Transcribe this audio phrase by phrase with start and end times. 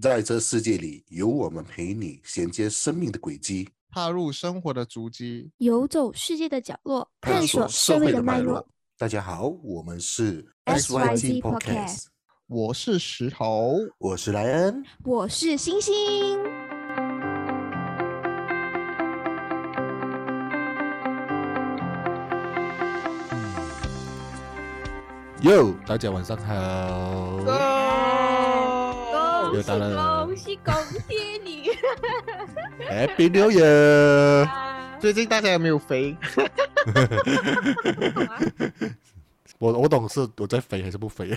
[0.00, 8.66] 在这世界里，有我们陪你衔接生命的轨迹，踏入生活的足迹，游走世界的角落，探索社会的脉络。
[8.96, 12.06] 大家好，我们是 SYG Podcast，
[12.46, 16.38] 我是石头，我是莱恩，我是星星。
[25.42, 27.71] 哟，大家晚上好。
[29.52, 30.72] 恭喜恭喜恭
[31.06, 31.68] 喜你
[32.88, 34.48] ！Happy New Year！
[34.98, 36.16] 最近大家有没有肥？
[39.58, 41.36] 我我懂是我在肥还是不肥？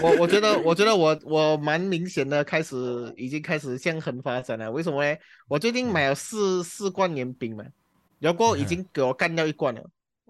[0.00, 4.70] 我我觉得我觉得我我蛮明显的开始已经开始向横发展了。
[4.70, 5.16] 为什么呢？
[5.48, 7.64] 我最近买了四四罐年饼嘛，
[8.20, 9.82] 然后已经给我干掉一罐了，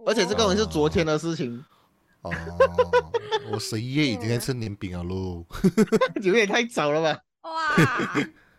[0.07, 1.63] 而且这个是昨天的事情。
[2.23, 2.33] 哦，
[3.53, 5.45] 我十一月已经在吃年饼了喽，
[6.23, 7.21] 有点太早了吧？
[7.43, 7.77] 哇，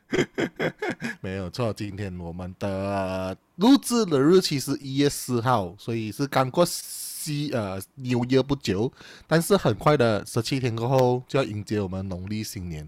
[1.22, 8.92] 没有错，今天我们的录制的日期是一月四号，所以是刚过西呃纽约不久，
[9.28, 12.88] 但是很快的十七天过后就要迎接我们农历新年，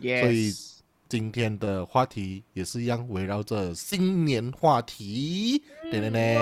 [0.00, 0.54] 所以
[1.08, 6.36] 今天的话题也是一样围绕着新年话题，对对对。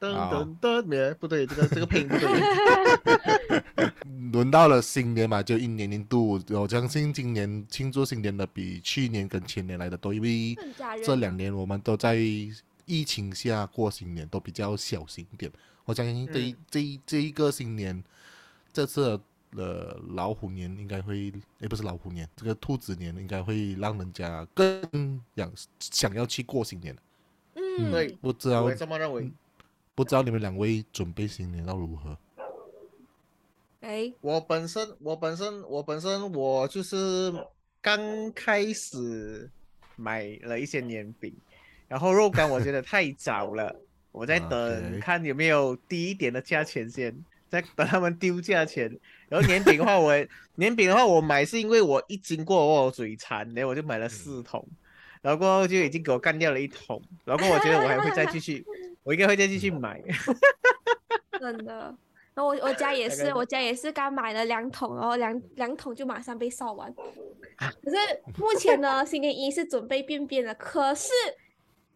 [0.00, 3.92] 噔噔噔，没不对，这个这个配音不对。
[4.32, 10.56] 轮到了新年嘛，就一年年度，我相信今年庆祝新年的比去年跟前年来的多，因为
[11.04, 12.14] 这两年我们都在
[12.86, 15.50] 疫情下过新年，都比较小心一点。
[15.84, 18.02] 我相信这这这一个新年，
[18.72, 26.96] 这次的老虎年应该会，也不是老虎年，这个兔子年应该会让人家更想想要去过新年
[27.54, 29.30] 嗯，对，不知道我这么认为。
[30.00, 32.16] 不知道你们两位准备新年要如何？
[33.82, 37.30] 哎，我本身，我本身，我本身，我就是
[37.82, 39.50] 刚开始
[39.96, 41.36] 买了一些年饼，
[41.86, 43.76] 然后肉干我觉得太早了，
[44.10, 47.14] 我在等看有没有低一点的价钱先，
[47.50, 48.90] 在等他们丢价钱。
[49.28, 50.14] 然后年饼的话，我
[50.56, 54.66] 年饼的话我买是因为我一经过我嘴馋，然后我就买了四桶，
[55.20, 58.64] 然后过后就已经给我干掉了一桶，然后我觉得我还会再继续。
[59.02, 60.02] 我应该会再继续买，
[61.40, 61.94] 真的。
[62.32, 66.92] 然后我我家也是，我家也是刚买了两桶，然后两两桶就马上被烧完。
[66.94, 67.96] 可是
[68.38, 71.12] 目前呢，星期一是准备便便的，可是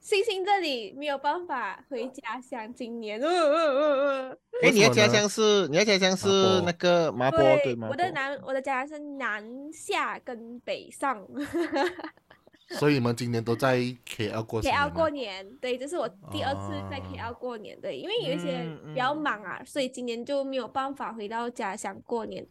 [0.00, 2.72] 星星这里没有办法回家乡。
[2.75, 3.98] 今年，嗯嗯嗯
[4.31, 4.38] 嗯。
[4.62, 5.66] 哎，你的家乡是？
[5.69, 6.26] 你的家乡是
[6.62, 7.88] 那个麻坡对吗？
[7.91, 11.26] 我的南，我的家乡是南下跟北上。
[12.70, 22.44] 所以你们今年都在 KL 过 KL 过年，对，这是我第二次在 KL 过年，对，因为有一些比较忙啊，所以今年就没有办法回到家乡过年，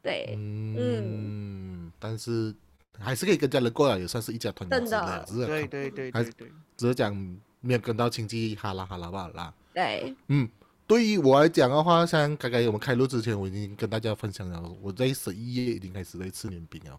[0.00, 2.54] 对，嗯，但是
[2.98, 7.14] 还是可以跟家人过来，也算是一家团圆，真的，对对对对对，只是讲
[7.60, 10.48] 没有跟到亲戚哈啦哈啦吧啦，对，嗯，
[10.86, 16.98] 对于我来讲的话，像刚刚我们开录之前，我已经跟大家分享了，我在十一月已经开始在吃年饼了。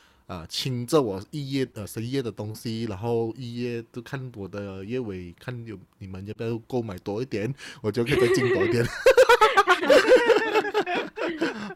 [0.31, 8.87] 啊，清着我一页呃十一页的东西，然后一页都看我的页尾，看有你们要不要购买多一点，我就可以再进多一点。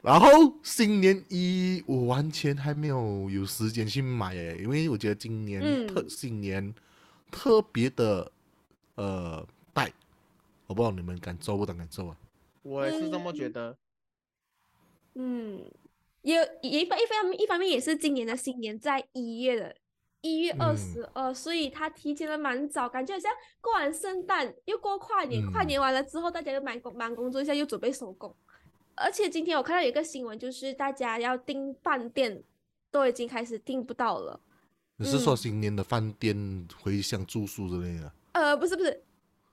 [0.02, 0.30] 然后
[0.64, 6.74] 新年一我完全还没有有时间去买诶，因为我觉得今年特新年
[7.30, 8.32] 特别的
[8.96, 9.92] 呃带，
[10.68, 12.16] 我不知道你们感受不感受啊？
[12.62, 13.76] 我也是这么觉得。
[15.16, 15.60] 嗯。
[16.26, 19.76] 也一方一方面一方面也是今年的新年在一月的
[20.22, 23.32] 一月二十二，所以他提前了蛮早，感觉好像
[23.62, 28.36] 过完圣诞又过跨年，跨年完了之后大家又忙工忙工作一下又准备收工，
[28.96, 32.42] 而且今天我看到有一个新闻，就是大家要订饭店
[32.90, 34.40] 都已经开始订不到了。
[34.98, 38.12] 你是说新年的饭店回乡住宿之类的？
[38.32, 39.04] 呃，不是不是，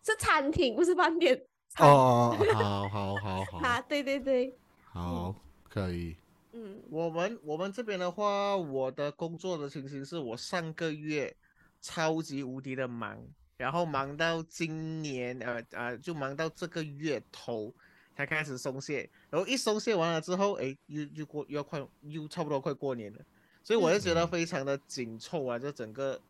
[0.03, 1.39] 是餐厅，不是饭店。
[1.79, 3.59] 哦，好好好好。
[3.67, 4.57] 啊，对对对。
[4.85, 5.35] 好，
[5.69, 6.17] 可以。
[6.53, 11.35] 嗯，我们我们这边的话，我的工作的情形是我上个月
[11.81, 13.19] 超级无敌的忙，
[13.57, 17.75] 然后忙到今年，呃呃，就忙到这个月头
[18.15, 23.21] 才开始松懈，然后一松懈完了之后，哎，又又过又要快又差不多快过年了，
[23.65, 26.21] 所以我就觉得非常的紧凑啊，这整个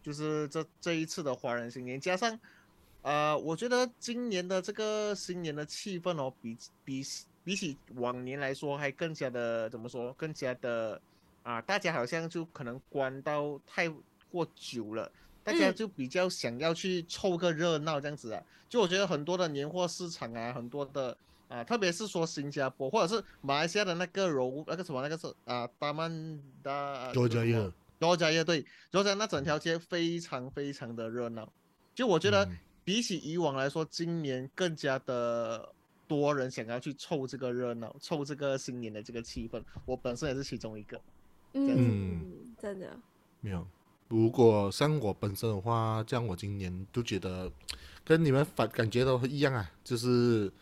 [0.00, 2.38] 就是这这一次的华人新年，加上
[3.02, 7.02] 呃，我觉得今年的这个新年的气氛哦，比比
[7.44, 10.12] 比起往年来说，还更加的怎么说？
[10.14, 11.00] 更加的
[11.42, 13.92] 啊，大家好像就可能关到太
[14.30, 15.10] 过久了，
[15.42, 18.42] 大家就比较想要去凑个热闹这样子啊。
[18.68, 21.16] 就我觉得很多的年货市场啊，很多的
[21.48, 31.52] 啊，特别是说新加坡或者是马来西亚的那个柔那个什么那个是啊，大曼达多加耶，多加耶对，多加那整条街非常非常的热闹。
[31.94, 32.48] 就我觉得。
[32.84, 35.72] 比起以往来说，今年更加的
[36.20, 39.62] 多人想要去凑这个热闹，凑这个新年的这个气氛。
[39.86, 41.00] 我本身也是其中一个。
[41.54, 42.96] 嗯，真的。
[43.40, 43.66] 没有，
[44.08, 47.50] 如果像我本身的话，这样我今年就觉得
[48.04, 50.52] 跟你们反感觉都一样啊，就是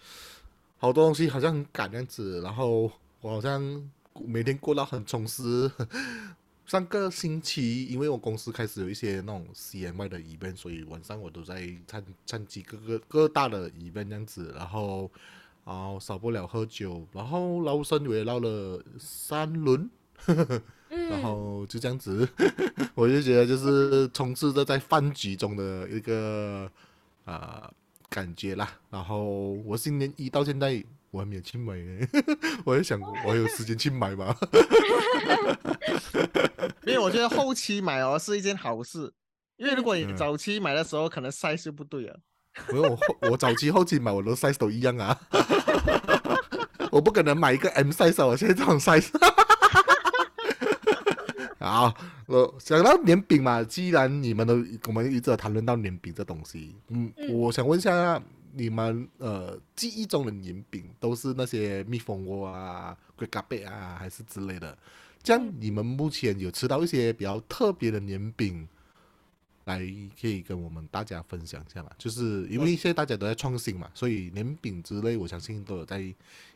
[0.78, 3.90] 好多东西好像很赶样子，然后我好像
[4.24, 5.70] 每天过到很充实。
[6.66, 15.10] 上个星期，因为我公司开始有一些那种 CMY 的 event，所以晚上我都在参参几个个各大的 event 这样子，然后
[15.72, 19.88] 啊少不了喝酒，然后捞生也捞了三轮，
[20.88, 22.28] 然后就这样子，
[22.94, 26.70] 我就觉得就是充斥着在饭局中的一个
[27.24, 27.70] 啊
[28.08, 28.68] 感觉啦。
[28.90, 30.82] 然后我新年一到现在。
[31.12, 32.06] 我还没有去买呢，
[32.64, 34.32] 我也想，我有时间去买吗？
[36.86, 39.12] 因为我觉得后期买哦是一件好事，
[39.56, 42.16] 因为如果你早期买的时候，可能 size 不对啊。
[42.72, 42.98] 没有，
[43.30, 45.18] 我早期、后期买我的 size 都一样啊。
[46.90, 49.08] 我不可能买一个 M size，我现在这种 size。
[51.58, 51.94] 好，
[52.26, 58.20] 我想到年饼嘛，既然你们都我们一直谈论到年饼这东西，嗯，我想问一下。
[58.52, 64.76] 你们呃记忆中的年饼都是那些蜜蜂窝啊、龟咖贝啊，还是之类的？
[65.22, 68.66] 这样你们目前有吃到一些比较特别的年饼，
[69.78, 71.90] 来可以跟我们大家分享一下嘛？
[71.96, 76.00] 就是因为现在大家都在创新嘛，所以年饼之类，我相信都有在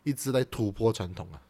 [0.02, 1.40] 一直在突破传统啊。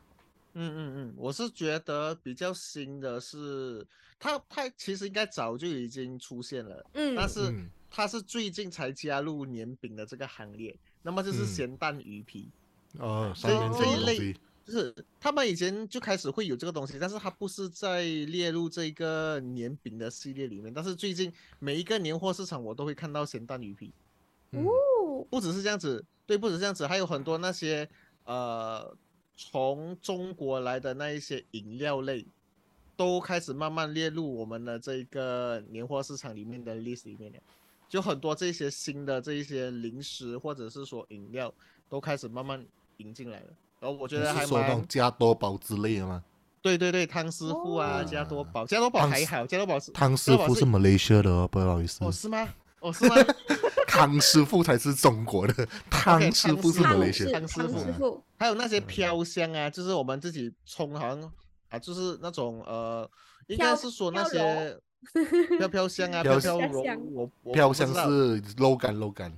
[0.54, 3.84] 嗯嗯嗯，我是觉得比较新的是，
[4.18, 7.52] 它它其实应该早就已经出现了，嗯，但是。
[7.96, 12.48] 它是最近才加入年饼的这个行列，那么就是咸蛋鱼皮，
[12.98, 20.72] 哦，所以这一类就是他们以前就开始会有这个东西，但是它不是在列入这个年饼的系列里面。
[20.72, 23.92] 但是最近每一个年货市场我都会看到咸蛋鱼皮，
[24.52, 27.88] 哦，不只是这样子，对，不只是这样子，还有很多那些
[28.24, 28.96] 呃
[29.36, 32.24] 从中国来的那一些饮料类，
[32.96, 37.38] 都开始慢慢列入我们的这个年货市场里面的 list 里面了。
[37.86, 41.52] 就很多这些新的这一些零食或者是说饮料
[41.88, 42.64] 都开始慢慢
[42.96, 43.46] 引进来了，
[43.84, 46.24] 然后我觉得还蛮加多宝之类的吗？
[46.62, 52.02] 对对对，汤师傅啊，加多宝，加多宝还好，加多宝是汤师傅是马来西亚的哦，不好意思。
[52.02, 52.48] 哦是吗？
[52.80, 53.16] 哦是吗？
[53.86, 57.38] 汤师傅才是中国的， 汤师傅是马来西亚。
[57.40, 61.30] 汤师傅，还有那些飘香啊，就是我们自己冲，好像
[61.68, 63.06] 啊，就是那种呃，
[63.48, 64.80] 应该是说那些。
[65.58, 66.82] 飘飘香啊，飘飘柔，
[67.42, 69.30] 我飘香是肉干肉干，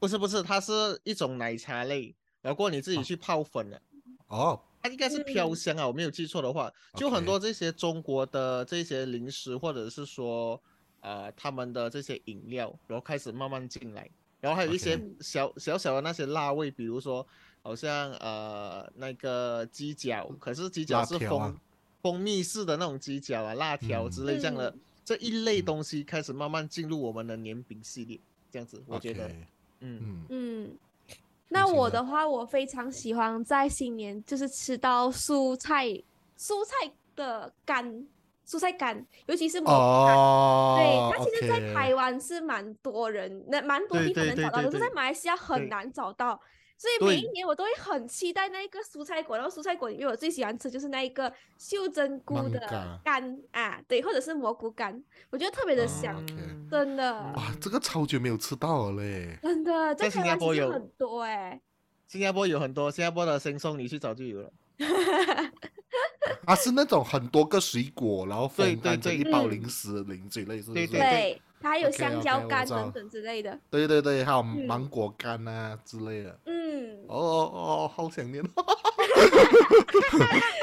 [0.00, 3.80] 不是不是，它是一种奶茶类，然后过你自己去泡粉了。
[4.28, 10.60] 哦，它应该是飘香啊，我没有记错的话，就很多这些中国的这些零食，或者是说
[11.00, 14.08] 呃他们的这些饮料，然后开始慢慢进来，
[14.40, 17.26] 然后还有一些小小小的那些辣味，比如说
[17.62, 21.56] 好像呃那个鸡脚，可是鸡脚是蜂。
[22.02, 28.18] 蜂蜜式的那种鸡脚啊、辣条之类这样的这一类东西开始慢慢进入我们的年饼系列，
[28.50, 29.28] 这样子我觉得，
[29.80, 30.00] 嗯。
[30.00, 30.26] 嗯。
[30.30, 30.78] 嗯。
[31.50, 35.86] 那我的话，我非常喜欢在新年就是吃到蔬菜
[36.38, 38.06] 蔬菜的干
[38.46, 40.16] 蔬菜干，尤其是蘑菇干。
[40.76, 46.40] 对，它其实，在台湾是蛮多人，那蛮多地方能找到，可是在马来西亚很难找到。
[46.80, 52.58] 所以每一年我都会很期待那一个蔬菜果，然后蔬菜果里面我最喜欢吃就是那一个袖珍菇的
[53.04, 56.16] 干啊，对，或者是蘑菇干，我觉得特别的香，
[56.70, 57.12] 真的。
[57.36, 59.38] 哇，这个超久没有吃到了嘞！
[59.42, 61.60] 真的，在新加坡有很多哎。
[62.06, 64.50] 新加坡有很多，新加坡的生松你去找就有了。
[66.46, 70.86] 啊，是那种很多个水果，然后分干成一包零食零嘴类，是不是？
[70.86, 71.42] 对。
[71.62, 76.40] 它还有香蕉干等等之类的，对对对，还有芒果干啊之类的。
[76.46, 76.59] 嗯，
[77.06, 78.42] 哦哦哦，好想念，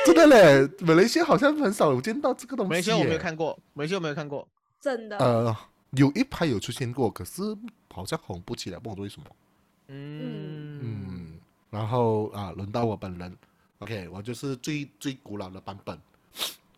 [0.05, 2.69] 真的嘞，马来西亚好像很少有见到这个东西。
[2.69, 4.47] 马来西亚我没有看过，马来西亚我没有看过，
[4.79, 5.17] 真的。
[5.17, 5.55] 呃，
[5.91, 7.41] 有一排有出现过，可是
[7.93, 9.27] 好像红不起来，不知道为什么。
[9.87, 13.35] 嗯嗯，然后啊，轮到我本人
[13.79, 15.99] ，OK，我就是最最古老的版本。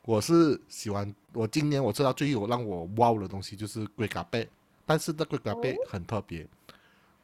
[0.03, 4.47] 我是喜欢我今年我知道最有让我 wow 的东西就是龟咖贝，
[4.85, 6.47] 但是这龟咖贝很特别，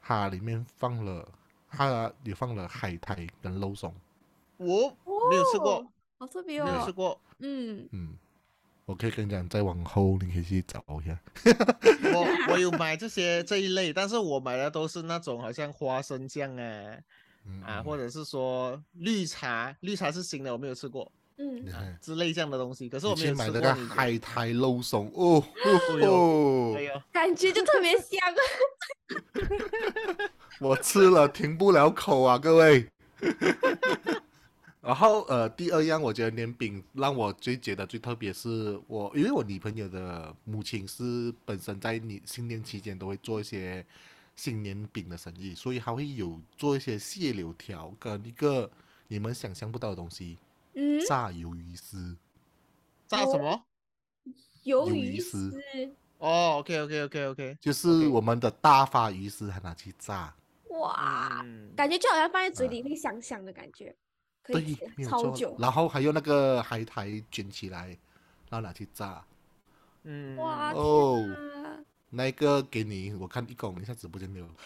[0.02, 1.28] 它里面放了，
[1.76, 3.94] 它也放了海苔跟肉松。
[4.58, 4.96] 我
[5.30, 5.88] 没有吃过哦，
[6.20, 6.66] 好特别哦。
[6.66, 7.20] 没有吃过。
[7.40, 8.18] 嗯，嗯，
[8.86, 11.20] 我可以跟你讲，再往后你可以去找一下。
[12.14, 16.98] 我我有买这些这一类，但是我买的都是那种好像花生酱啊
[17.46, 21.66] 嗯啊，或者是说绿茶，绿茶是新的，我没有吃过嗯，
[22.02, 22.88] 之类这样的东西。
[22.88, 23.76] 可是我你没有吃去买的。
[23.76, 25.72] 海苔肉松哦哎
[26.08, 28.20] 哦哎，呦，感觉就特别香。
[30.62, 32.88] 我吃了停不了口啊，各位。
[34.82, 43.84] 然后呃，第二样我觉得年饼让我最觉得最特别是我，因为我女朋友的母亲是本身在你新年期间都会做一些
[44.36, 48.70] 新年饼的生意，所以她会有做一些蟹柳条跟一个
[49.08, 50.38] 你们想象不到的东西
[50.76, 52.16] 嗯，炸鱿鱼丝。
[53.08, 53.64] 炸什么？
[54.64, 55.62] 鱿鱿鱼鱼丝丝，
[56.18, 60.34] 哦，OK OK OK OK，就是我们的大发鱼丝，还拿去炸，
[60.70, 63.96] 哇，嗯，感觉就好像放在嘴里会香香的感觉，
[64.42, 64.76] 可以
[65.08, 65.56] 超久。
[65.60, 67.90] 然后还有那个海苔卷起来，
[68.50, 69.24] 然后拿去炸。
[70.02, 71.24] 嗯，哇，哦
[72.10, 74.48] 那一个给你，我看一公一下子不见了。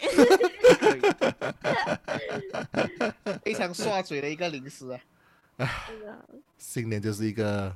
[3.24, 5.00] 可以非常刷嘴的一个零食啊。
[6.58, 7.74] 新年就是一个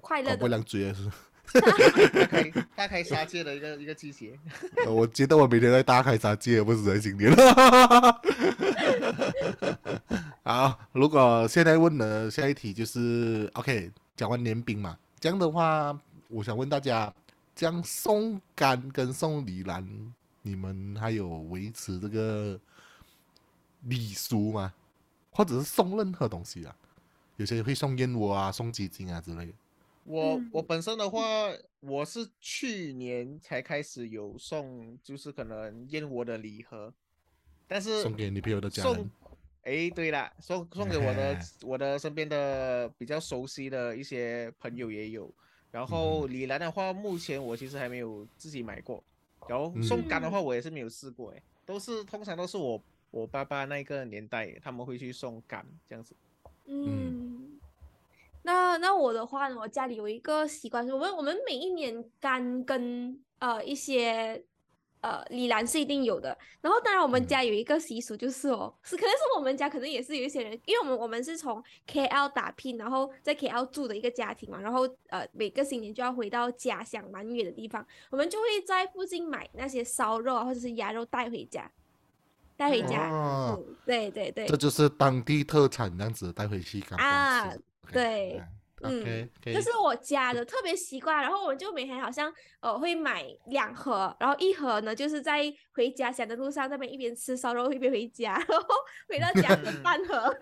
[0.00, 1.10] 快乐的，良嘴的事。
[1.50, 4.38] 大开大开杀戒的一个一个季节。
[4.84, 7.34] 呃我觉得我每天在大开杀戒，不是在新年。
[10.44, 15.98] 好，如果现在问的下一题就是 OK，讲完年饼嘛，这样的话，
[16.28, 17.12] 我想问大家，
[17.54, 19.86] 这样送干跟送礼篮，
[20.42, 22.60] 你们还有维持这个
[23.84, 24.74] 礼俗吗？
[25.30, 26.74] 或者是送任何东西啊？
[27.38, 29.52] 有些会送燕窝啊，送鸡精啊之类的。
[30.04, 31.48] 我嗯我本身的话，
[31.80, 36.92] 我是去年才开始有送，就是可能燕窝的礼盒，
[37.68, 39.10] 但是送给女朋友的家送人。，
[39.62, 45.32] 哎，对了，送送给我的 我的身边的比较熟悉的一些朋友也有。
[45.70, 49.04] 然后嗯李兰的话，目前我其实还没有自己买过。
[49.48, 56.16] 然后送干的话，我也是没有试过，哎，都是通常都是我我爸爸那个年代他们会去送干这样子。
[56.70, 57.58] 嗯，
[58.42, 64.44] 那那我的话呢，我家里有一个习惯，是我们我们每一年干跟呃一些
[65.00, 66.36] 呃李兰是一定有的。
[66.60, 67.26] 然后当然我们嗯。
[67.26, 81.70] 家有一个习俗，就是哦，是可能是我们家可能也是有一些人，因为我们我们是从 KL 打拼，然后在 KL 住的一个家庭嘛，然后呃每个新年就要回到家乡蛮远的地方，我们就会在附近买那些烧肉啊或者是鸭肉带回家，
[82.58, 83.08] 带回家。
[83.08, 87.54] 哦嗯，对对对这，就是当地特产，这样子带回去干啊
[87.90, 88.42] 对
[88.82, 98.66] 嗯这是我家的特别习惯，然后我们就每天好像呃会买两盒，然后一盒呢就是在回家乡的路上那边一边吃烧肉一边回家， 然后
[99.08, 100.32] 回到家的 半盒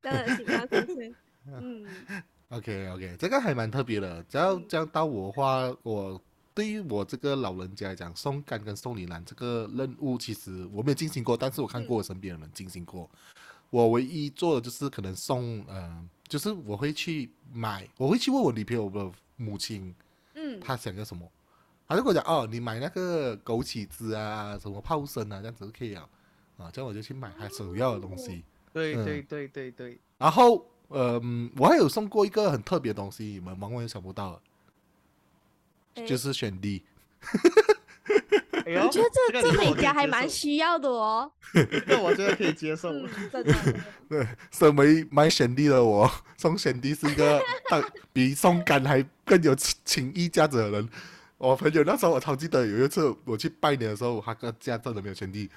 [0.00, 1.14] 真的情况出现。
[1.52, 1.86] 嗯
[2.48, 4.22] OK OK，这个还蛮特别的。
[4.24, 6.20] 只要这样到我的话，我
[6.54, 13.08] 对于我这个老人家来讲，送干跟送礼篮这个任务，其实我没有进行过，但是我看过我身边的人进行过。
[13.70, 19.94] 我唯一做的就是可能送，呃，就是我会去买，我会去问我女朋友的母亲，
[20.34, 21.30] 嗯她想要什么，
[21.86, 26.08] 她就跟我讲，哦，你买那个枸杞子啊，什么泡参啊，这样子就可以了。
[26.56, 28.32] 啊，这样我就去买她首要的东西。
[28.32, 34.40] 嗯对对对对对，然后，嗯，我还有送过一个很特别的东西，你们往往也想不到
[36.06, 36.84] 就是选 D。
[38.66, 41.30] 哎呦，我觉得这这每家还蛮需要的哦。
[41.86, 42.92] 那我觉得可以接受。
[44.08, 47.42] 对，身为买选 D 的我，送选 D 是一个
[48.12, 50.88] 比送干还更有情情谊价值的人。
[51.38, 55.50] 我朋友那时候我超记得有一次我去拜年的时候，他哥家真的没有选 D，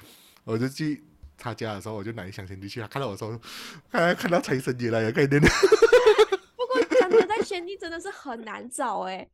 [0.43, 1.03] 我就去
[1.37, 3.39] 他家的时候，我就拿一箱选 D 去，他看到我说，
[3.91, 5.41] 看看到财神爷了，有概念。
[5.41, 9.27] 不过真的在选地真的是很难找哎，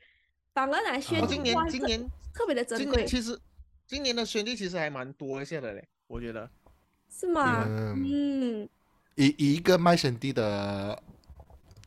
[0.59, 3.39] 反而拿轩哦地今年今年特别的珍贵，其实
[3.87, 6.49] 今年的选地其实还蛮多一些的嘞，我觉得。
[7.09, 7.63] 是吗？
[7.65, 8.69] 嗯，嗯，
[9.15, 11.01] 以以一个卖选 D 的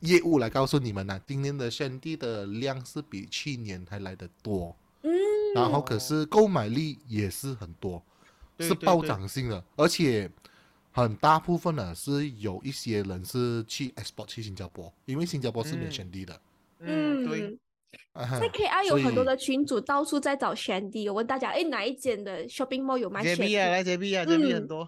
[0.01, 4.75] 业务来告诉你们呢、今年的选 D 的量是比去年还来的多。
[5.03, 5.13] 嗯，
[5.53, 8.03] 然后可是购买力也是很多，
[8.59, 10.27] 是暴对对对涨性的，而且
[10.91, 16.41] 很大部分呢是有一些人是去 export 去新加坡，因为新加坡是没选地的。
[16.79, 17.57] 嗯，对，
[18.13, 23.57] 在 KR 有很多的群主到处在找轩地，我问大家，哎，哪一间的 shopping mall 有卖轩 JB 地？
[23.59, 24.87] 啊，来 JB 啊，JB 嗯很多。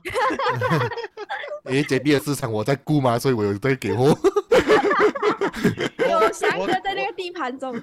[1.65, 4.15] 因为 JB 的市场我在顾嘛，所以我有在给货。
[6.07, 7.81] 有下一我个在那个地盘中，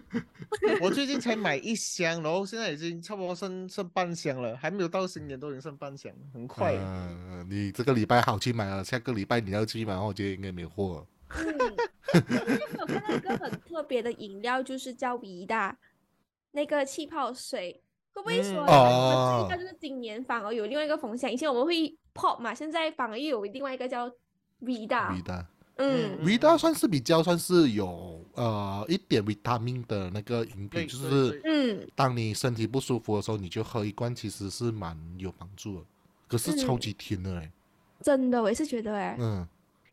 [0.80, 6.74] 我最近才买一箱，然后现在已经差不多剩剩半箱了，还没有到新年都已经剩半箱了，很快。
[6.78, 11.04] 嗯，你这个礼拜好去买了，下个礼拜你要去买，我觉得应该没货。
[11.38, 11.76] 嗯，
[12.80, 15.76] 我看到一个很特别的饮料，就是叫维达
[16.52, 17.80] 那个气泡水，
[18.12, 21.30] 会不会说嗯我们这一个就是今年反而有另外一个风向？
[21.30, 24.10] 以前我们会 pop 嘛，现在反而又有另外一个叫
[24.60, 25.46] 维达维，达，
[25.76, 26.24] 嗯。
[26.24, 31.88] 维达算是比较算是有呃一点维他命的那个饮，品，就是嗯。
[31.94, 35.86] 当你身体不舒服的时候，你就喝一罐，其实是蛮有帮助的。
[36.28, 37.50] 可是超嗯级甜的哎，
[38.00, 39.46] 真的，我也是觉得哎，嗯，我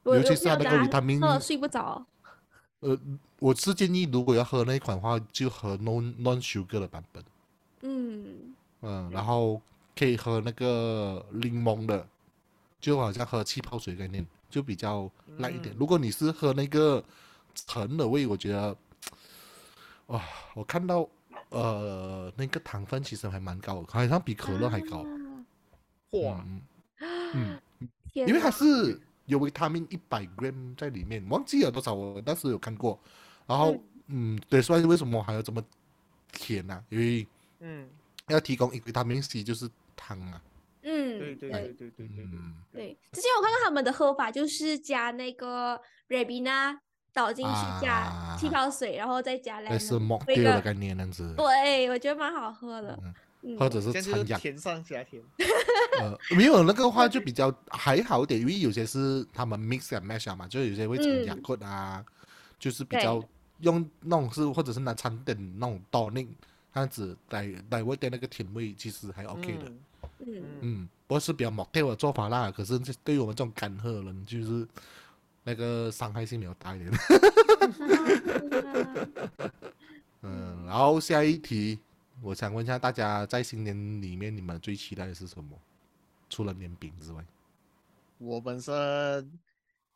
[0.03, 2.06] 尤其是它那个维他命喝了睡不着，
[2.79, 2.98] 呃，
[3.39, 7.24] 我是建议如果要喝那一款的话，就喝 non non sugar 的版本，
[7.82, 8.53] 嗯。
[8.82, 9.62] 嗯，然后
[9.94, 12.08] 可以喝那个柠檬的，
[12.79, 15.75] 就好像喝气泡水概念，就比较辣一点。
[15.75, 15.77] 嗯。
[15.77, 17.03] 如果你是喝那个
[17.53, 18.77] 橙的味，我觉得，
[20.08, 21.06] 哇，我看到
[21.50, 25.00] 呃那个糖分其实还蛮高的，好像比可乐还高。
[25.00, 25.06] 啊。
[26.12, 26.62] 哇，嗯
[27.34, 27.60] 嗯，
[28.13, 28.98] 因为它是
[29.30, 33.00] 有维他命一百 gram 在里面，忘记了多少，我当时有看过。
[33.46, 33.76] 然后
[34.08, 35.64] 嗯，对，所以为什么还要这么
[36.32, 37.28] 甜呢、因为
[37.60, 37.88] 嗯，
[38.28, 40.42] 要提供维他命 C 就是糖啊。
[40.82, 41.62] 嗯对对对。
[41.62, 46.80] 对对对对，嗯，对，之前我看到他们的喝法就是加那个 Rabina
[47.14, 52.98] 倒进去，加气啊泡水，然后再加类似 lemon，mocktail 的概念那样子，对，我觉得蛮好喝的。
[53.58, 54.39] 或者是掺氧。
[54.39, 55.22] 是甜上加甜。
[56.00, 62.03] 呃，没有那个话就比较 还好点，因为有些是他们 mix and match 啊嘛，就有些会掺嗯雅克啊，
[62.60, 63.24] 就是比较
[63.60, 66.27] 用那种是或者是拿餐点那种 tonic
[66.74, 69.65] 这样子来来味的那个甜味，其实还 OK 的。
[69.65, 69.79] 嗯
[70.19, 74.67] 嗯，嗯，不过是比较 mocktail 的做法啦，可是这对于我们这种干喝的人，就是
[75.43, 76.91] 那个伤害性比较大一点。
[80.22, 81.79] 嗯，然后下一题，
[82.22, 85.58] 我想问一下大家，在新年里面你们最期待的是什么？
[86.30, 87.26] 除了年饼之外，
[88.18, 89.32] 我本身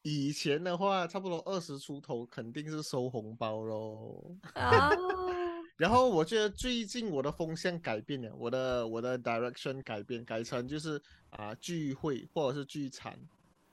[0.04, 4.36] 以前的话，差不多二十出头，肯定是收红包喽。
[4.54, 4.90] 啊，
[5.78, 13.18] 然后我觉得最近我的风向改变了，我的我的 direction 改变，改成就是啊、聚会或者是聚餐，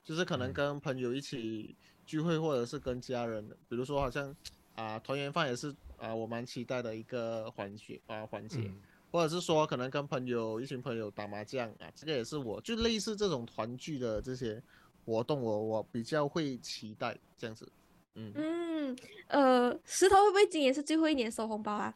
[0.03, 1.75] 就是可能嗯跟朋友一起
[2.05, 4.35] 聚会，或者是跟家人，比如说好像
[4.75, 8.57] 啊、团圆饭也是啊、我蛮期待的一个环节啊环节。
[8.59, 8.81] 嗯
[9.13, 14.63] 或者是说可能跟朋友一群朋友打麻将啊，这个也是我就类似这种团聚的这些
[15.03, 17.69] 活动我，我比较会期待这样子。
[18.15, 18.95] 嗯，嗯，
[19.27, 21.93] 呃，石头会不会今年是最后一年收红包啊？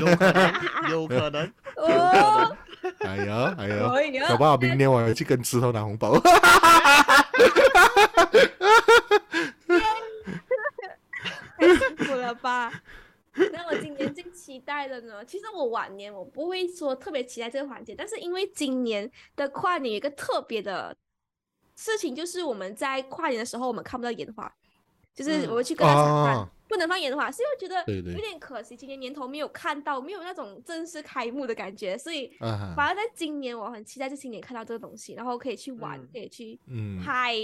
[0.00, 0.54] 有可能，
[0.90, 1.52] 有可能。
[1.76, 2.56] 哦，
[3.04, 6.18] 哎呀哎呀，可以啊搞不好明年我要去跟石头拿红包。
[11.60, 12.82] 太辛苦了吧？
[13.52, 15.24] 那我今年最期待的呢？
[15.24, 20.96] 其实我晚年我不会说特别期待这个环节，但是因为今年的跨年有一个特别的
[21.76, 24.52] 事情，就是我们在跨年的时候我们看不到烟花，
[25.14, 37.34] 就是我们去各大场馆、哦不能放烟花，所以我觉得有点可惜，今年年头没有看到，没有那种正式开幕的感觉，所以啊反而在今年我很期待在今年看到这个东西，然后可以去玩，嗯可以去嗯，拍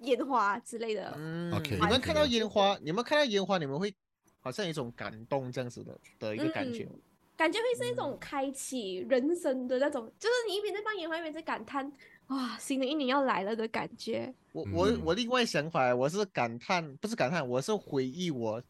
[0.00, 1.14] 烟花之类的。
[1.16, 3.94] 嗯 OK，你们看到烟花，你们看到烟花，你们会
[4.40, 6.84] 好像有一种感动这样子的的一个感觉。
[6.84, 7.00] 嗯
[7.38, 11.88] 感觉会是一种嗯开启人生的那种，就是你一边在放烟花，一边在感叹，
[12.26, 14.34] 哇，新的一年要来了的感觉。
[14.50, 18.60] 我我嗯我另外想法，我是感叹，不是感叹，我是回忆我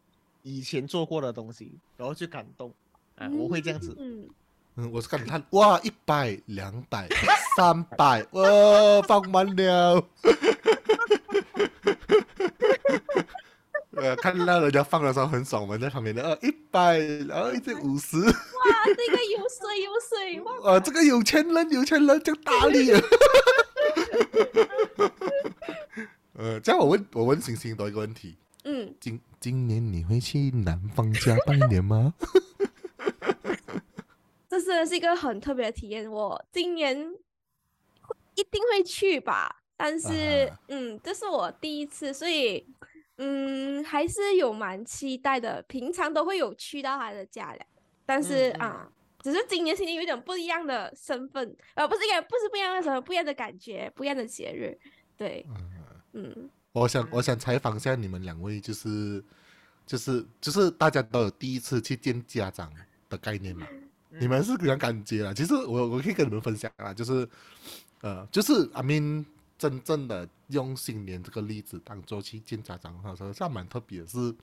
[0.42, 2.70] 以前做过的东西，然后去感动
[3.16, 3.96] 啊，我会这样子。
[3.98, 4.28] 嗯，
[4.76, 7.08] 嗯，我是感叹哇，一百、两百、
[7.56, 10.06] 三百，哇，放慢了。
[14.00, 18.32] 呃，看到人家放的时候很爽，我们在旁边的，呃，一百，然后一直五十，哇，
[18.86, 23.00] 这个有水有水，哇，呃，这个有钱人，有钱人就大力了。
[26.34, 32.14] 呃，这样我问我问星星多一个问题，嗯，今今年你会去男方家拜年吗？
[34.48, 36.96] 这是是一个很特别的体验，我今年
[38.34, 42.64] 一定会去吧，但是、啊嗯，这是我第一次，所以
[43.18, 45.62] 嗯，还是有蛮期待的。
[45.68, 47.66] 平常都会有去到他的家的，
[48.06, 54.78] 但是啊，只是今年新年有点不一样的身份，呃，不是应该不是不一样的什么，不一样的感觉，不一样的节日，
[55.16, 55.46] 对，
[56.12, 59.24] 嗯我想我想采访一下你们两位，就是
[59.84, 62.72] 就是就是大家都有第一次去见家长
[63.08, 63.66] 的概念嘛？
[64.10, 65.34] 你们是怎样感觉啊？
[65.34, 67.28] 其实我我可以跟你们分享啊，就是
[68.00, 69.24] 呃，就是 I mean
[69.58, 74.34] 真正的用新年这个例子当做去见家长的时候，这样蛮特别的是，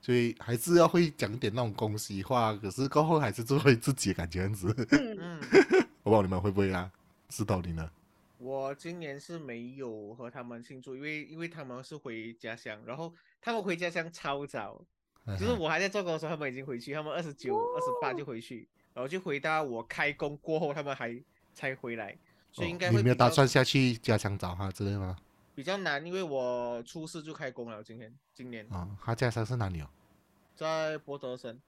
[0.00, 4.74] 所以还是要会讲点那种恭喜话，可是过后还是做回自己的感觉样子。
[4.90, 5.40] 嗯，嗯，
[6.02, 6.90] 我不知道你们会不会啊？
[7.30, 7.90] 是道你呢？
[8.38, 14.84] 我今年是没有和他们庆祝，因为因为他们是回家乡，然后他们回家乡超早，
[15.38, 21.16] 就是我还在做工的时候，他们已经回去，他们二十九、二十八就回去，然后就回到我开工过后，他们还
[21.54, 22.18] 才回来，
[22.50, 25.16] 所以应该你没有打算下去家乡找他之类吗？
[25.54, 29.88] 比较难，因为我初四就开工了，今天今年啊、他家乡是哪里哦？
[30.54, 31.60] 在博德森。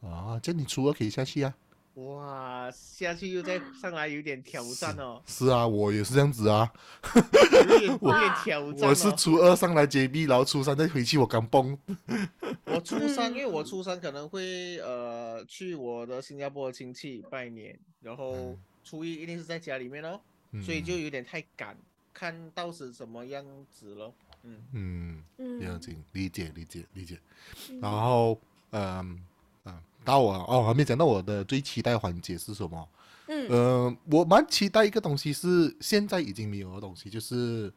[0.00, 1.54] 啊，这你初二可以下去啊。
[1.94, 6.70] 哇，下去又再上来有点挑战哦，是啊，我也是这样子啊。
[7.14, 8.88] 有 点有点挑战、哦。
[8.90, 11.78] 我是初二上来 JB，然后初三再回去我刚崩。
[12.66, 20.20] 我初三，因为我初三可能会呃去我的新加坡的亲戚拜年，然后嗯初一一定是在家里面哦，
[20.52, 21.74] 嗯所以就有点太赶，
[22.16, 24.14] 看到是什么样子咯。
[24.42, 27.20] 嗯，嗯，嗯了解，理解，理解，理解。
[27.68, 29.20] 嗯然后，嗯
[29.64, 32.88] 嗯，到我哦，还没讲到我的最期待环节是什么？
[33.28, 37.70] 嗯呃，我蛮期待一个东西是现在已经没有的东西，就是，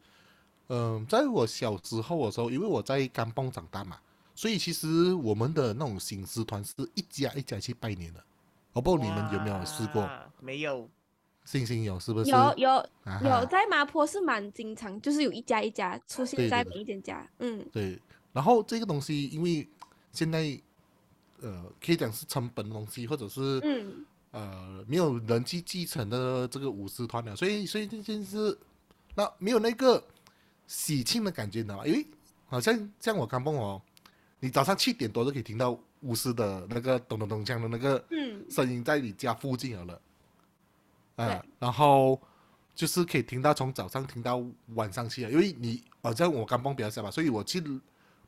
[0.68, 3.98] 嗯，在我小时候的时候，因为我在甘榜长大嘛，
[4.34, 8.24] 所以其实我们的那种行尸团是一家一家去拜年的。
[8.72, 10.08] 我不知道你们有没有试过？
[10.40, 10.88] 没有，
[11.44, 12.30] 星星有是不是？
[12.30, 12.70] 有有
[13.04, 17.98] 啊有，在麻坡是蛮经常，就是有一家一家出现在每一间家，嗯对，
[18.32, 19.66] 然后这个东西因为
[20.12, 20.60] 现在
[21.40, 28.56] 呃可以讲是成本的东西，或者是嗯呃没有人去继承的这个舞狮团了，所以所以这件事
[29.16, 30.02] 那没有那个
[30.66, 31.86] 喜庆的感觉，你知道吗？
[31.86, 32.06] 因为
[32.46, 33.80] 好像像我刚蹦哦，
[34.38, 40.00] 你早上七点多就可以听到舞狮的那个咚咚咚锵的那个嗯声音在你家附近了了，
[41.20, 42.20] 啊、然后
[42.74, 44.42] 就是可以听到从早上听到
[44.74, 47.62] 晚上去啊，因为你好像我刚蹦比较小嘛，所以我去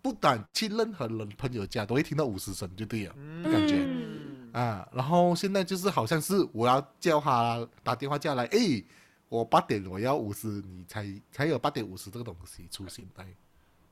[0.03, 3.15] 不管去任何人朋友家都会听到五十声，就对了。
[3.17, 8.85] 嗯感觉嗯啊，然后现在就是好像是我要叫他打电话叫来，诶，
[9.31, 13.27] 我八点我要五十，你才才有八点五十这个东西出现在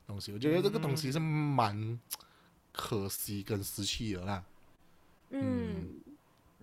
[0.07, 1.99] 东西，我觉得这个东西是蛮
[2.73, 4.45] 可惜跟失去的啦。
[5.31, 6.01] 嗯。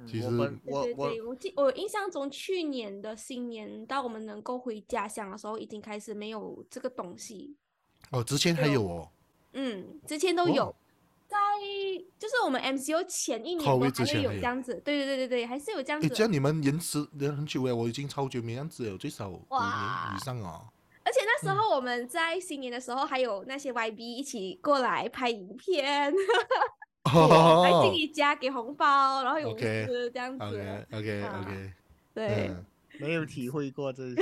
[0.06, 7.56] 其实嗯我我我对对对，我记我印象中去年的新年，到我们能够回家乡的时候，已经开始没有这个东西。
[8.12, 9.10] 哦，之前还有哦，
[9.54, 10.76] 嗯，之前都哦有，
[11.28, 11.38] 在
[12.20, 14.76] 就是我们 MCO 前一年 COVID 都还会有之前有这样子。
[14.86, 16.24] 对对对对对，还是有这样诶，子这。
[16.24, 20.68] 样你们延迟延很久诶，我已经超久没样子了，最少五年以上哦。
[21.04, 26.14] 而且那时候我们在新年的时候，还有那些 YB 一起过来拍影片，
[27.64, 30.46] 还进你家给红包，然后有 OK，吃这样子。
[30.46, 31.74] OK OK 啊 OK，
[32.14, 32.66] 对，嗯，
[33.00, 34.22] 没有体会过这些。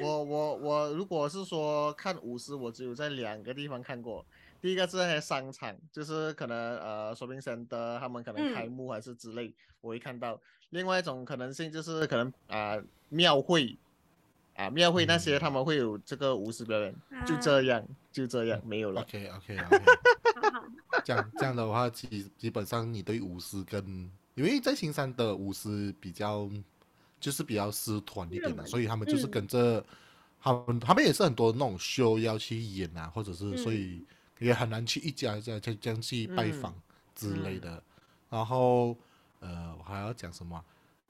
[0.00, 4.24] 我我 我，如果是说看舞狮，我只有在两个地方看过。
[4.60, 10.40] 第一个是在商场，就是可能呃 shopping center 他们可能嗯开幕还是之类，我会看到。
[10.70, 12.76] 另外一种可能性就是可能啊、
[13.08, 13.76] 庙会
[14.56, 16.92] 啊庙会那些嗯他们会有这个舞狮表演，
[17.24, 19.02] 就这样就这样没有了。
[19.02, 19.78] OK OK OK，
[20.34, 20.35] 好好
[21.06, 26.50] 这样这样的话，基基本上你对舞狮跟，因为在新山的舞狮比较
[27.20, 29.86] 就是比较师团一点的，所以他们就是嗯跟着
[30.40, 34.04] 他们，他们也是很多那种秀要去演啊，或者是嗯所以
[34.40, 36.74] 也很难去一家一家这这样去拜嗯访
[37.14, 37.80] 之类的。
[38.28, 38.96] 然后
[39.38, 40.64] 呃，我还要讲什么啊？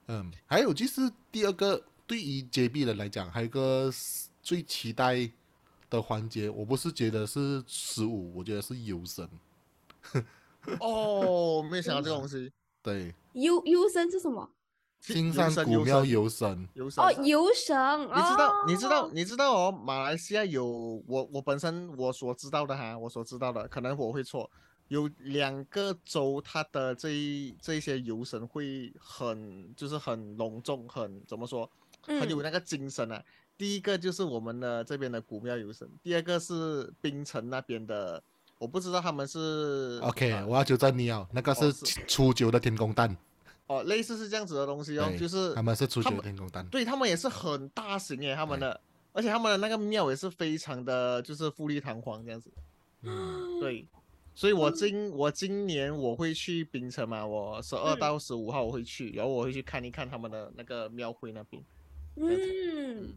[0.09, 3.91] 嗯，还有就是第二个，对于 JB 人来讲，还有一个
[4.43, 5.27] 最期待
[5.89, 9.27] 的环节，我不是觉得是十五，我觉得是游神。
[10.81, 12.53] 哦，没想到这个东西。
[12.83, 14.49] 对，游游神是什么？
[15.01, 17.77] 金山古庙游神，游神哦，游神。
[18.03, 20.67] 你知道，你知道哦，你知道哦，马来西亚有
[21.07, 24.51] 我我本身我所知道的哈，我所知道的，可能我会错，
[24.89, 31.71] 有两个州它的这一这一些游神会很就是很隆重，很怎么说，
[32.03, 33.23] 很有嗯那个精神啊。
[33.57, 38.23] 第一个就是我们的这边的古庙游神，第二个是槟城那边的，
[38.59, 41.73] 我不知道他们是 OK，呃我要纠正你哦，那个是
[42.07, 43.15] 初九的天宫蛋，
[43.67, 46.67] 哦，类似是这样子的东西哦，就是他们是初九的天宫蛋。
[46.69, 48.81] 对他们也是很大型耶，他们的，
[49.13, 52.51] 而且他们的那个庙也是非常的，就是富丽堂皇这样子。
[53.03, 53.87] 嗯，对，
[54.35, 57.99] 所以我今我今年我会去槟城嘛，我十二嗯。
[57.99, 61.63] 到十五号我会去，然后我会去看一看他们的那个庙会那边。
[62.17, 63.13] 嗯。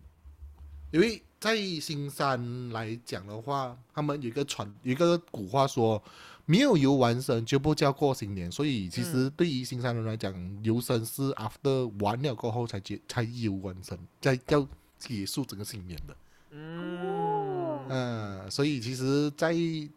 [0.91, 6.01] 因为在新山来讲的话，他们有一个传有一个古话说，
[6.45, 16.17] 没有游完神就不叫过新年，所以其实对于新山人来讲，游神是 after 完了过后才结才游完神，才叫结束整个新年的。
[16.51, 19.53] 嗯，嗯，所以其实在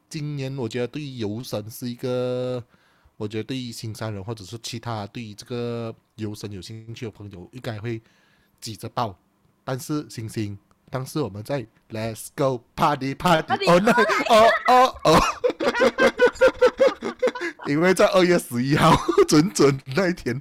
[0.08, 2.62] 今年，我觉得对于游神是一个，
[3.16, 8.00] 我觉得对于新山人或者是其他对于这个游神有兴趣的朋友，应该会
[8.60, 9.18] 挤着报。
[9.64, 10.58] 但是星星，
[10.92, 13.92] 当时我们在 Let's Go Party Party Oh No
[14.28, 15.22] Oh Oh Oh，
[17.66, 18.94] 因为在二月十一号，
[19.26, 20.38] 准准那一天。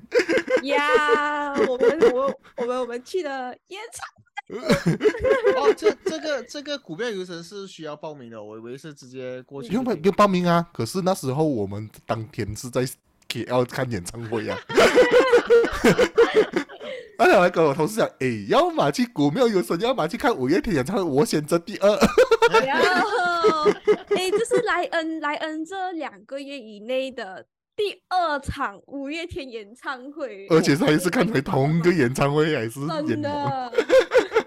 [0.64, 4.06] 呀，我们我我们我们去了演唱。
[5.56, 9.70] 哦，这这个这个股票游程是需要报名的，我以为是直接过去。
[9.70, 10.68] 不用不用报名啊！
[10.74, 12.86] 可是那时候我们当天是在
[13.30, 14.58] KL 看演唱会啊。
[17.22, 21.88] 而且我还跟我同事讲，哎，要么去股票游神，要么去看五月天演唱会，我选择第二。
[22.66, 23.70] 然后，
[24.16, 27.46] 哎，这是莱恩莱恩这两个月以内的。
[27.74, 33.72] 第二场五月天演唱会，而且还是看回同一个演唱会，还是真的。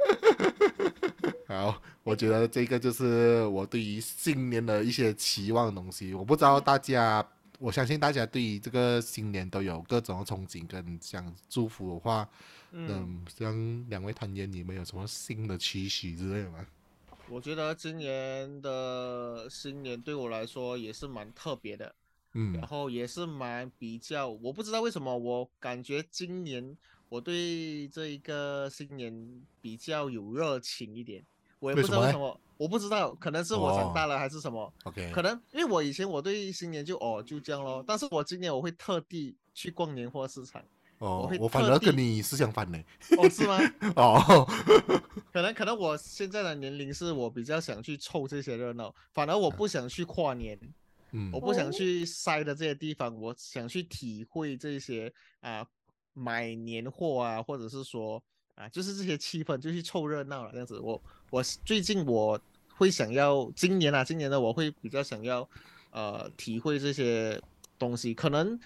[1.49, 6.13] 好，我觉得这个就是我对于新年的一些期望的东西。
[6.13, 7.27] 我不知道大家，
[7.59, 12.29] 我相信大家对于这个新年都有各种憧憬跟想祝福的话，
[12.77, 16.67] 嗯，像两位团员，你们有什么新的期许之类的吗？
[17.29, 21.95] 我觉得今年的新年对我来说也是蛮特别的。
[22.37, 26.77] 嗯，然后也是蛮比较，我不知道为什么，我感觉今年
[27.09, 31.25] 我对这一个新年比较有热情一点，
[31.61, 40.61] 我也不知道为什么，我不知道，可能是我长大了还是什么，OK，可能因为我以前我对新年就哦就这样咯，但是我今年我会特地去逛年货市场，
[41.05, 42.79] 哦，我反而跟你思想反呢，
[43.19, 43.59] 哦是吗？
[43.97, 44.47] 哦，
[45.33, 50.59] 可能可能我现在的年龄是我比较想去凑这些热闹，反而我不想去跨年。
[51.17, 55.65] 嗯我不想去塞的这些地方，我想去体会这些啊，
[56.13, 58.21] 买年货啊，或者是说
[58.57, 60.81] 啊，就是这些气氛，就去凑热闹了这样子。
[60.81, 65.49] 我我最近我会想要今年啊，今年的我会比较想要
[65.93, 67.41] 呃体会这些
[67.79, 68.59] 东西，可能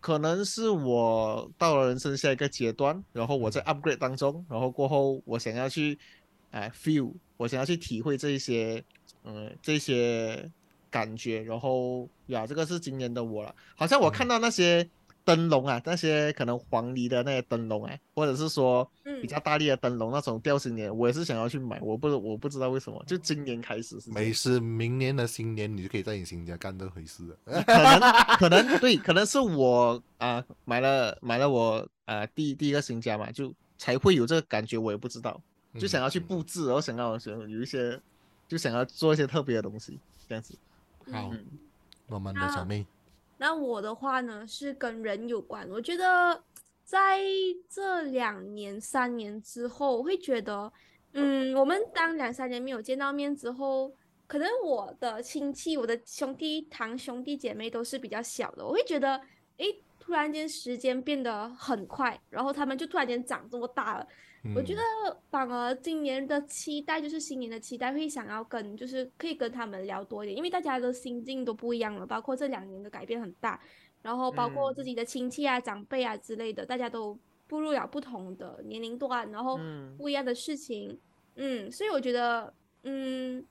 [0.00, 5.98] 可能是我到了人生下一个阶段，然后我在 upgrade 当中，然后过后我想要去
[6.50, 8.82] 啊 feel，我想要去体会这一些
[9.24, 10.50] 嗯这些。
[10.92, 13.54] 感觉，然后呀，这个是今年的我了。
[13.76, 14.90] 好像我看到那些
[15.24, 18.88] 灯笼啊，那些可能黄泥的那些灯笼啊，或者是说
[19.20, 21.78] 比较大力的灯笼那种吊新年，我也是想要去买。
[21.80, 24.10] 我不，我不知道为什么，就今年开始是。
[24.10, 27.36] 没事，明年的新年你就可以在你新家干这回事了。
[27.62, 28.00] 可能，
[28.38, 34.78] 可能对，可能是我啊买了买了我啊第第一个新家嘛，就才会有这个感觉。
[34.78, 35.40] 我也不知道，
[35.78, 38.00] 就想要去布置，然后想要想有一些，
[38.48, 40.54] 就想要做一些特别的东西，这样子。
[41.12, 41.30] 好，
[42.06, 42.86] 我们的小妹。
[43.40, 45.66] 那我的话呢，是跟人有关。
[45.70, 46.44] 我觉得
[46.84, 47.22] 在
[47.70, 50.70] 这两年、三年之后，我会觉得，
[51.14, 53.90] 嗯，我们当两三年没有见到面之后，
[54.26, 59.16] 可能我的亲戚、我的兄弟、堂兄弟姐妹都是比较小的，我会觉得，
[59.56, 59.64] 哎，
[59.98, 64.06] 突然间时间变得很快，然后他们就突然间长这么大了。
[64.54, 64.80] 我觉得
[65.30, 73.60] 反而今年的期待就是新年的期待，会想要跟就是可以跟他们聊多一点，因为大家的心境都不一样了，包括这两年的改变很大，
[74.00, 79.60] 然后包括自己的亲戚啊、长辈啊之类的，大家都步入了不同的年龄段，然后
[79.98, 80.98] 不一样的事情，
[81.34, 83.44] 嗯，所以我觉得，嗯，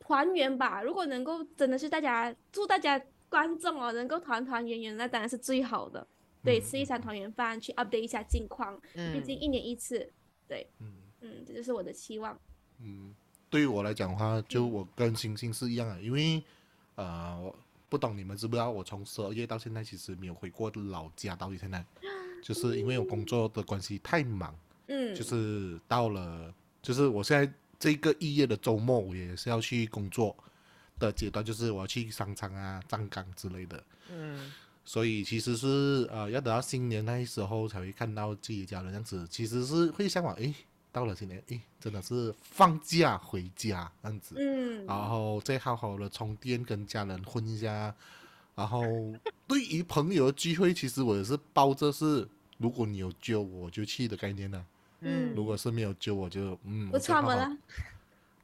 [0.00, 6.06] 团圆吧，如果能够真的是大家祝大家观众哦能够团团圆圆，那当然是最好的。
[6.46, 10.10] 对，吃一餐团圆饭，去 update 一下近况，毕竟一年一次。
[10.46, 12.38] 对，嗯嗯，这就是我的期望。
[12.78, 13.12] 嗯，
[13.50, 16.40] 对于我来讲的话，就我跟星星是一样的，因为
[16.94, 17.52] 呃，我
[17.88, 21.84] 不懂你们知不知道，我从十二月到现在其实没有回过老家，到现在，
[22.44, 24.56] 就是因为我工作的关系太忙。
[24.86, 30.36] 嗯，就是到了，就是我现在这个一月的周末，我也是要去工作
[31.00, 33.84] 的阶段，就是我要去商场啊、站岗之类的。
[34.12, 34.52] 嗯。
[34.88, 40.54] 所以其实是呃，要等到新年那时候才会看到自己家人这样子，其实是会向往，诶，
[40.92, 47.92] 到了新年，诶，真的是放假回家这样子，嗯，然后再好好的充电，跟家人混一下，
[48.54, 48.80] 然后
[49.48, 52.26] 对于朋友的聚会，其实我也是抱着是，
[52.58, 54.64] 如果你有揪我就去的概念呢，
[55.00, 57.56] 嗯，如果是没有揪我就，嗯，不串门了。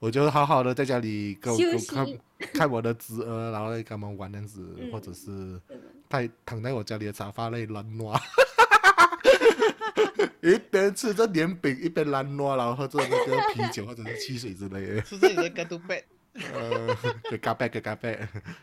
[0.03, 2.05] 我就好好的在家里跟我看
[2.53, 5.61] 看我的侄儿，然后跟他们玩这样子，或者是
[6.11, 8.21] 在躺在我家里的沙发内乱挪，
[10.43, 15.01] 一边吃着年饼一边乱挪，然后喝着那个啤酒或者是汽水之类的。
[15.03, 16.05] 吃着你的咖啡杯，
[16.53, 16.97] 呃，
[17.31, 18.19] 给咖啡给咖啡，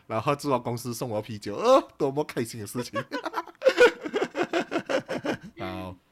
[0.06, 3.02] 然后住我公司送我啤酒，呃，多么开心的事情。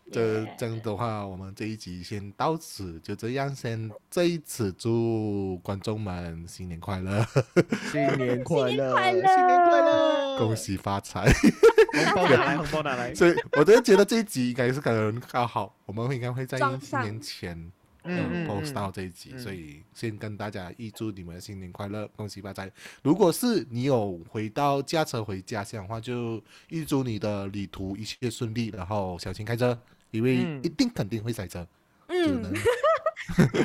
[0.09, 3.90] 好，这这样的话，我们这一集先到此，就这样先。
[4.11, 7.25] 这一次祝观众们新年快乐，
[7.92, 11.31] 新年 快乐，新年快乐，恭喜发财。
[11.92, 13.14] 红包拿来，红包拿来。
[13.14, 17.57] 所以我真的觉得这一集应该是可能刚好，我们应该会在新年前
[18.05, 22.71] 嗯嗯 post 到这一集，嗯所以先跟大家预祝你们新年快乐，恭喜发财。
[23.03, 29.77] 如果是你有回到驾车回家乡的话，就预祝你的旅途一切顺利，然后小心开车，
[30.11, 31.66] 因为嗯一定肯定会塞车。
[32.09, 32.53] 只嗯能，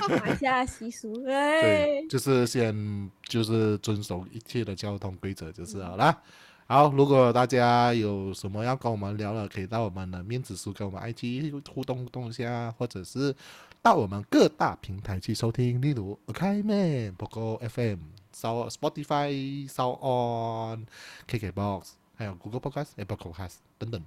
[0.09, 6.21] 马来西亚习俗， 哎对，，就是先就是遵守一切的交通规则就是好啦。
[6.67, 13.33] 好，如果大家有什么要跟我们聊的，可以到我们的面子书跟我们 IG 互动互动一下，或者是
[13.81, 17.99] 到我们各大平台去收听，例如 Akaiman、Poco FM、
[18.35, 20.85] Sound Spotify、Sound On、
[21.29, 24.01] KKBox，还有 Google Podcast、Apple Podcast 等等。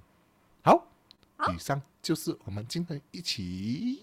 [0.63, 0.85] 好
[1.53, 4.01] 以上就是我们今天一起，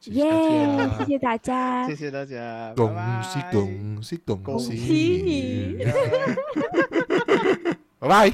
[0.00, 0.56] 谢谢耶大
[0.86, 1.88] 家，谢谢大家。
[1.88, 4.72] 谢，谢大家，恭拜喜拜恭喜恭恭喜
[5.24, 5.84] 你！
[7.98, 8.32] 拜拜。